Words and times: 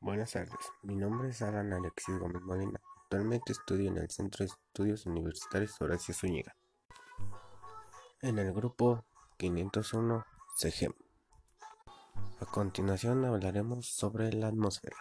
Buenas 0.00 0.32
tardes, 0.32 0.72
mi 0.82 0.96
nombre 0.96 1.28
es 1.28 1.40
Alan 1.40 1.72
Alexis 1.72 2.18
Gómez 2.18 2.42
Molina. 2.42 2.80
Actualmente 3.04 3.52
estudio 3.52 3.90
en 3.90 3.98
el 3.98 4.10
Centro 4.10 4.44
de 4.44 4.50
Estudios 4.50 5.06
Universitarios 5.06 5.80
Horacio 5.80 6.12
Zúñiga, 6.12 6.56
en 8.22 8.40
el 8.40 8.52
grupo 8.52 9.04
501 9.36 10.26
CGEM. 10.56 10.92
A 12.40 12.46
continuación 12.46 13.24
hablaremos 13.24 13.86
sobre 13.86 14.32
la 14.32 14.48
atmósfera. 14.48 14.96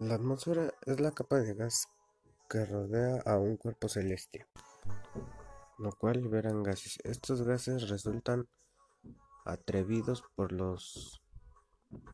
La 0.00 0.14
atmósfera 0.14 0.72
es 0.86 1.00
la 1.00 1.10
capa 1.10 1.38
de 1.38 1.54
gas 1.54 1.88
que 2.48 2.64
rodea 2.64 3.20
a 3.26 3.36
un 3.36 3.56
cuerpo 3.56 3.88
celeste, 3.88 4.46
lo 5.76 5.90
cual 5.90 6.22
liberan 6.22 6.62
gases. 6.62 6.98
Estos 7.02 7.42
gases 7.42 7.88
resultan 7.88 8.48
atrevidos 9.44 10.22
por 10.36 10.52
los 10.52 11.20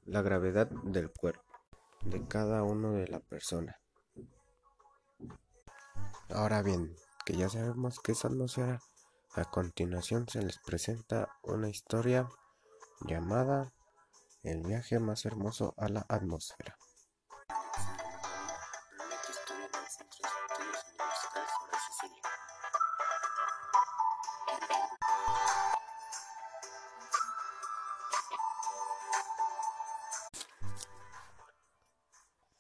la 0.07 0.23
gravedad 0.23 0.71
del 0.85 1.13
cuerpo 1.13 1.45
de 2.07 2.27
cada 2.27 2.63
uno 2.63 2.93
de 2.93 3.07
la 3.07 3.21
persona. 3.21 3.79
Ahora 6.31 6.63
bien, 6.63 6.97
que 7.27 7.37
ya 7.37 7.51
sabemos 7.51 8.01
que 8.01 8.13
es 8.13 8.25
atmósfera, 8.25 8.81
a 9.35 9.45
continuación 9.45 10.27
se 10.27 10.41
les 10.41 10.59
presenta 10.59 11.29
una 11.43 11.69
historia 11.69 12.31
llamada 13.03 13.75
El 14.43 14.63
viaje 14.63 15.01
más 15.01 15.27
hermoso 15.27 15.75
a 15.77 15.91
la 15.91 16.07
atmósfera. 16.09 16.79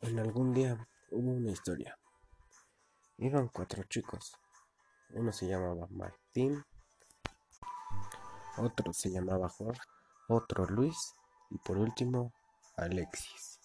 En 0.04 0.18
algún 0.18 0.52
día 0.52 0.86
hubo 1.12 1.30
una 1.30 1.50
historia. 1.50 1.98
Iban 3.16 3.48
cuatro 3.48 3.84
chicos. 3.84 4.36
Uno 5.14 5.32
se 5.32 5.46
llamaba 5.46 5.86
Martín, 5.88 6.62
otro 8.58 8.92
se 8.92 9.10
llamaba 9.10 9.48
Jorge, 9.48 9.80
otro 10.28 10.66
Luis 10.66 11.14
y 11.48 11.56
por 11.56 11.78
último 11.78 12.34
Alexis. 12.76 13.58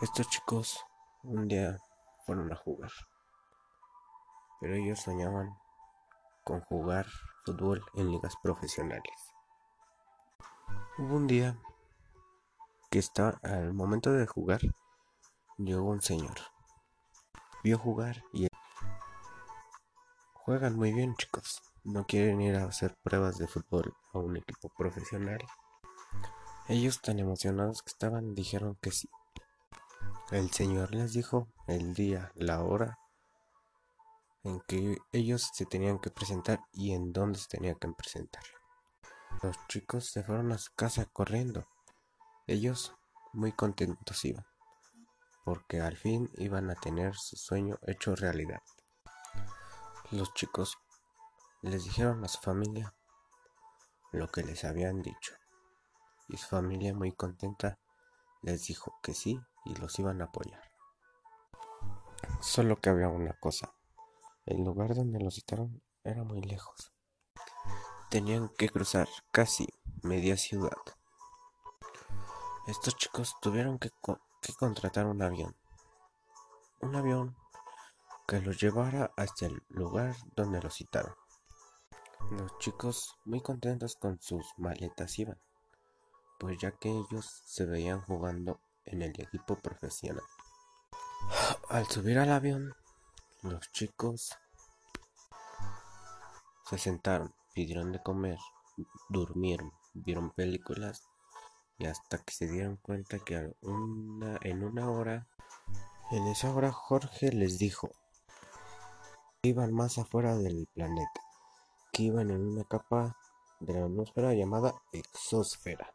Estos 0.00 0.28
chicos 0.28 0.84
un 1.22 1.46
día 1.46 1.78
fueron 2.26 2.52
a 2.52 2.56
jugar, 2.56 2.90
pero 4.60 4.74
ellos 4.74 4.98
soñaban 4.98 5.56
con 6.42 6.62
jugar 6.62 7.06
fútbol 7.44 7.80
en 7.94 8.10
ligas 8.10 8.34
profesionales. 8.42 9.32
Hubo 10.98 11.14
un 11.14 11.28
día 11.28 11.56
que 12.90 12.98
estaba 12.98 13.38
al 13.44 13.72
momento 13.72 14.10
de 14.10 14.26
jugar 14.26 14.60
llegó 15.58 15.90
un 15.90 16.02
señor. 16.02 16.36
Vio 17.62 17.78
jugar 17.78 18.24
y 18.32 18.48
juegan 20.32 20.76
muy 20.76 20.92
bien 20.92 21.14
chicos. 21.16 21.62
No 21.84 22.06
quieren 22.06 22.40
ir 22.40 22.56
a 22.56 22.64
hacer 22.64 22.96
pruebas 23.02 23.38
de 23.38 23.46
fútbol 23.46 23.94
a 24.12 24.18
un 24.18 24.36
equipo 24.36 24.70
profesional. 24.70 25.38
Ellos 26.68 27.00
tan 27.00 27.18
emocionados 27.18 27.82
que 27.82 27.90
estaban 27.90 28.34
dijeron 28.34 28.76
que 28.80 28.90
sí. 28.90 29.08
El 30.30 30.50
señor 30.50 30.94
les 30.94 31.12
dijo 31.12 31.48
el 31.66 31.94
día, 31.94 32.32
la 32.34 32.62
hora 32.62 32.98
en 34.42 34.60
que 34.60 34.98
ellos 35.12 35.50
se 35.52 35.66
tenían 35.66 35.98
que 35.98 36.10
presentar 36.10 36.60
y 36.72 36.92
en 36.92 37.12
dónde 37.12 37.38
se 37.38 37.48
tenían 37.48 37.76
que 37.76 37.88
presentar. 37.88 38.42
Los 39.42 39.56
chicos 39.68 40.06
se 40.10 40.22
fueron 40.22 40.52
a 40.52 40.58
su 40.58 40.72
casa 40.74 41.06
corriendo. 41.06 41.66
Ellos 42.46 42.94
muy 43.32 43.52
contentos 43.52 44.24
iban 44.24 44.44
porque 45.44 45.80
al 45.80 45.96
fin 45.96 46.30
iban 46.36 46.70
a 46.70 46.74
tener 46.74 47.14
su 47.14 47.36
sueño 47.36 47.78
hecho 47.86 48.16
realidad. 48.16 48.62
Los 50.10 50.32
chicos 50.34 50.78
les 51.62 51.84
dijeron 51.84 52.24
a 52.24 52.28
su 52.28 52.40
familia 52.40 52.94
lo 54.12 54.28
que 54.28 54.42
les 54.42 54.64
habían 54.64 55.02
dicho 55.02 55.34
y 56.28 56.36
su 56.36 56.48
familia 56.48 56.94
muy 56.94 57.12
contenta 57.12 57.78
les 58.42 58.66
dijo 58.66 58.98
que 59.02 59.14
sí 59.14 59.40
y 59.64 59.74
los 59.76 59.98
iban 59.98 60.20
a 60.20 60.26
apoyar. 60.26 60.62
Solo 62.40 62.76
que 62.80 62.90
había 62.90 63.08
una 63.08 63.32
cosa, 63.34 63.74
el 64.46 64.62
lugar 64.62 64.94
donde 64.94 65.20
los 65.20 65.34
citaron 65.34 65.82
era 66.02 66.24
muy 66.24 66.42
lejos. 66.42 66.92
Tenían 68.10 68.48
que 68.50 68.68
cruzar 68.68 69.08
casi 69.30 69.66
media 70.02 70.36
ciudad. 70.36 70.76
Estos 72.66 72.96
chicos 72.96 73.36
tuvieron 73.40 73.78
que 73.78 73.90
que 74.44 74.52
contratar 74.52 75.06
un 75.06 75.22
avión. 75.22 75.56
Un 76.80 76.94
avión 76.96 77.34
que 78.26 78.40
los 78.40 78.60
llevara 78.60 79.10
hasta 79.16 79.46
el 79.46 79.62
lugar 79.68 80.14
donde 80.36 80.60
los 80.60 80.74
citaron. 80.74 81.14
Los 82.30 82.58
chicos, 82.58 83.16
muy 83.24 83.40
contentos 83.40 83.96
con 83.96 84.20
sus 84.20 84.46
maletas, 84.58 85.18
iban, 85.18 85.38
pues 86.38 86.58
ya 86.58 86.72
que 86.72 86.90
ellos 86.90 87.42
se 87.46 87.64
veían 87.64 88.02
jugando 88.02 88.60
en 88.84 89.02
el 89.02 89.18
equipo 89.18 89.56
profesional. 89.56 90.24
Al 91.70 91.86
subir 91.86 92.18
al 92.18 92.30
avión, 92.30 92.74
los 93.42 93.72
chicos 93.72 94.36
se 96.66 96.76
sentaron, 96.76 97.34
pidieron 97.54 97.92
de 97.92 98.02
comer, 98.02 98.38
durmieron, 99.08 99.72
vieron 99.94 100.30
películas 100.32 101.08
y 101.78 101.86
hasta 101.86 102.18
que 102.18 102.32
se 102.32 102.46
dieron 102.46 102.76
cuenta 102.76 103.18
que 103.18 103.34
en 103.62 104.62
una 104.62 104.90
hora, 104.90 105.26
en 106.10 106.26
esa 106.26 106.54
hora 106.54 106.70
Jorge 106.72 107.32
les 107.32 107.58
dijo 107.58 107.90
que 109.42 109.48
iban 109.50 109.72
más 109.72 109.98
afuera 109.98 110.36
del 110.36 110.68
planeta, 110.72 111.20
que 111.92 112.04
iban 112.04 112.30
en 112.30 112.46
una 112.46 112.64
capa 112.64 113.16
de 113.60 113.74
la 113.74 113.86
atmósfera 113.86 114.34
llamada 114.34 114.74
exosfera. 114.92 115.92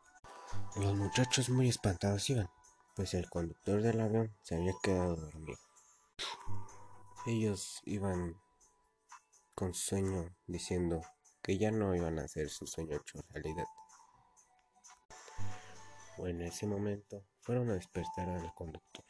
Los 0.75 0.95
muchachos 0.95 1.49
muy 1.49 1.69
espantados 1.69 2.29
iban, 2.29 2.49
pues 2.95 3.13
el 3.13 3.29
conductor 3.29 3.81
del 3.81 4.01
avión 4.01 4.35
se 4.41 4.55
había 4.55 4.73
quedado 4.81 5.15
dormido. 5.15 5.59
Ellos 7.25 7.81
iban 7.85 8.39
con 9.55 9.73
sueño 9.73 10.35
diciendo 10.47 11.01
que 11.41 11.57
ya 11.57 11.71
no 11.71 11.95
iban 11.95 12.19
a 12.19 12.23
hacer 12.23 12.49
su 12.49 12.65
sueño 12.65 12.97
hecho 12.97 13.19
realidad 13.29 13.65
en 16.27 16.41
ese 16.41 16.67
momento 16.67 17.23
fueron 17.41 17.69
a 17.69 17.73
despertar 17.73 18.29
al 18.29 18.53
conductor. 18.53 19.05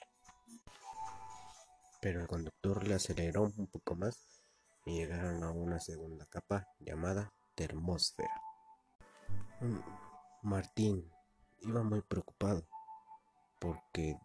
Pero 2.02 2.22
el 2.22 2.28
conductor 2.28 2.88
le 2.88 2.96
aceleró 2.96 3.44
un 3.44 3.68
poco 3.68 3.96
más 3.96 4.44
y 4.86 4.98
llegaron 4.98 5.44
a 5.44 5.52
una 5.52 5.80
segunda 5.80 6.26
capa 6.26 6.68
llamada 6.80 7.34
termósfera. 7.56 8.42
Mm, 9.60 9.80
Martín 10.44 11.12
iba 11.62 11.84
muy 11.84 12.02
preocupado 12.02 12.66
porque 13.60 14.18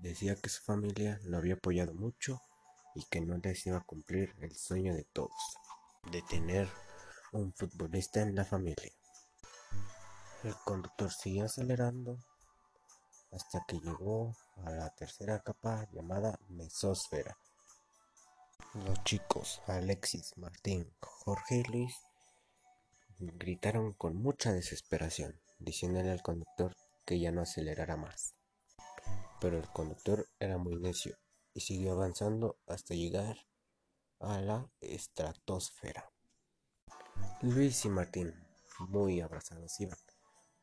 decía 0.00 0.36
que 0.36 0.48
su 0.48 0.62
familia 0.62 1.20
lo 1.24 1.36
había 1.36 1.54
apoyado 1.54 1.94
mucho 1.94 2.40
y 2.94 3.04
que 3.10 3.20
no 3.20 3.36
les 3.38 3.66
iba 3.66 3.78
a 3.78 3.84
cumplir 3.84 4.34
el 4.40 4.54
sueño 4.56 4.94
de 4.94 5.04
todos, 5.12 5.56
de 6.10 6.22
tener 6.22 6.68
un 7.32 7.52
futbolista 7.52 8.22
en 8.22 8.34
la 8.34 8.44
familia. 8.44 8.97
El 10.44 10.54
conductor 10.64 11.10
siguió 11.10 11.46
acelerando 11.46 12.16
hasta 13.32 13.64
que 13.66 13.80
llegó 13.80 14.36
a 14.64 14.70
la 14.70 14.90
tercera 14.94 15.40
capa 15.40 15.88
llamada 15.90 16.38
mesósfera. 16.48 17.36
Los 18.74 19.02
chicos 19.02 19.60
Alexis, 19.66 20.36
Martín, 20.36 20.94
Jorge 21.00 21.56
y 21.56 21.64
Luis 21.64 21.96
gritaron 23.18 23.94
con 23.94 24.14
mucha 24.14 24.52
desesperación, 24.52 25.40
diciéndole 25.58 26.12
al 26.12 26.22
conductor 26.22 26.76
que 27.04 27.18
ya 27.18 27.32
no 27.32 27.42
acelerara 27.42 27.96
más. 27.96 28.36
Pero 29.40 29.58
el 29.58 29.68
conductor 29.70 30.28
era 30.38 30.56
muy 30.56 30.76
necio 30.76 31.18
y 31.52 31.60
siguió 31.62 31.94
avanzando 31.94 32.58
hasta 32.68 32.94
llegar 32.94 33.38
a 34.20 34.40
la 34.40 34.70
estratosfera. 34.80 36.08
Luis 37.42 37.84
y 37.84 37.88
Martín, 37.88 38.32
muy 38.78 39.20
abrazados, 39.20 39.80
iban 39.80 39.98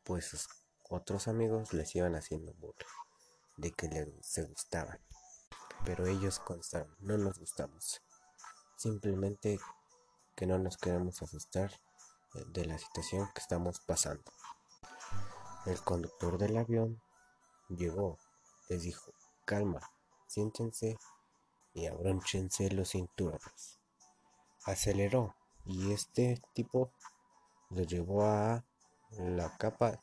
pues 0.06 0.26
sus 0.28 0.48
otros 0.88 1.26
amigos 1.26 1.72
les 1.72 1.94
iban 1.96 2.14
haciendo 2.14 2.54
burla 2.54 2.86
de 3.56 3.72
que 3.72 3.88
les 3.88 4.08
se 4.24 4.44
gustaban. 4.44 5.00
Pero 5.84 6.06
ellos 6.06 6.38
constaron, 6.38 6.94
no 7.00 7.18
nos 7.18 7.38
gustamos. 7.38 8.00
Simplemente 8.76 9.58
que 10.36 10.46
no 10.46 10.58
nos 10.58 10.76
queremos 10.76 11.20
asustar 11.22 11.72
eh, 12.34 12.44
de 12.46 12.66
la 12.66 12.78
situación 12.78 13.28
que 13.34 13.40
estamos 13.40 13.80
pasando. 13.80 14.32
El 15.66 15.80
conductor 15.82 16.38
del 16.38 16.56
avión 16.56 17.02
llegó, 17.68 18.18
les 18.68 18.82
dijo, 18.82 19.12
calma, 19.44 19.80
siéntense 20.28 20.96
y 21.74 21.86
abrónchense 21.86 22.70
los 22.70 22.90
cinturones. 22.90 23.80
Aceleró 24.64 25.34
y 25.64 25.92
este 25.92 26.40
tipo 26.54 26.92
lo 27.70 27.82
llevó 27.82 28.24
a 28.24 28.64
la 29.18 29.56
capa 29.56 30.02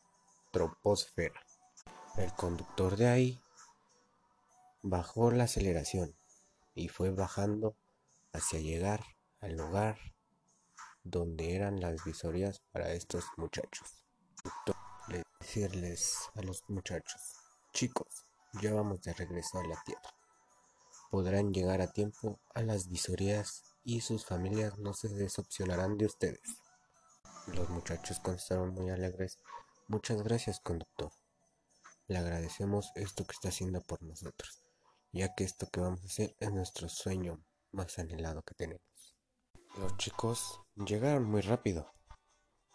troposfera. 0.51 1.39
El 2.17 2.33
conductor 2.33 2.95
de 2.95 3.07
ahí 3.07 3.41
bajó 4.81 5.31
la 5.31 5.45
aceleración 5.45 6.15
y 6.75 6.89
fue 6.89 7.11
bajando 7.11 7.75
hacia 8.33 8.59
llegar 8.59 9.03
al 9.39 9.55
lugar 9.57 9.97
donde 11.03 11.55
eran 11.55 11.79
las 11.79 12.03
visorías 12.03 12.61
para 12.71 12.93
estos 12.93 13.25
muchachos. 13.37 14.05
Le 15.07 15.23
decirles 15.39 16.29
a 16.35 16.41
los 16.41 16.63
muchachos, 16.69 17.21
chicos, 17.73 18.25
ya 18.61 18.73
vamos 18.73 19.01
de 19.01 19.13
regreso 19.13 19.59
a 19.59 19.67
la 19.67 19.81
Tierra. 19.85 20.13
Podrán 21.11 21.53
llegar 21.53 21.81
a 21.81 21.91
tiempo 21.91 22.39
a 22.53 22.61
las 22.61 22.87
visorías 22.87 23.63
y 23.83 24.01
sus 24.01 24.25
familias 24.25 24.77
no 24.79 24.93
se 24.93 25.09
decepcionarán 25.09 25.97
de 25.97 26.05
ustedes. 26.05 26.62
Los 27.47 27.69
muchachos 27.69 28.19
contestaron 28.19 28.73
muy 28.73 28.89
alegres. 28.89 29.37
Muchas 29.87 30.21
gracias, 30.21 30.61
conductor. 30.61 31.11
Le 32.07 32.17
agradecemos 32.17 32.91
esto 32.95 33.25
que 33.25 33.33
está 33.33 33.49
haciendo 33.49 33.81
por 33.81 34.01
nosotros, 34.01 34.63
ya 35.11 35.33
que 35.35 35.43
esto 35.43 35.67
que 35.69 35.81
vamos 35.81 36.01
a 36.03 36.05
hacer 36.05 36.35
es 36.39 36.51
nuestro 36.51 36.87
sueño 36.87 37.43
más 37.71 37.99
anhelado 37.99 38.43
que 38.43 38.55
tenemos. 38.55 38.81
Los 39.77 39.97
chicos 39.97 40.61
llegaron 40.75 41.25
muy 41.25 41.41
rápido, 41.41 41.91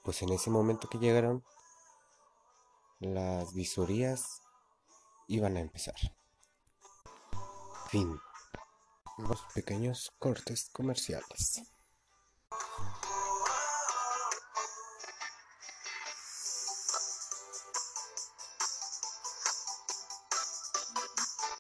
pues 0.05 0.23
en 0.23 0.33
ese 0.33 0.51
momento 0.51 0.89
que 0.89 0.99
llegaron, 0.99 1.45
las 3.01 3.55
visorías 3.55 4.43
iban 5.29 5.57
a 5.57 5.61
empezar. 5.61 5.95
Fin. 7.89 8.19
Los 9.17 9.43
pequeños 9.55 10.13
cortes 10.19 10.69
comerciales. 10.73 11.63